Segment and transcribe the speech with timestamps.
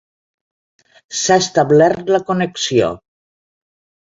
[1.19, 2.89] S'ha establert la connexió.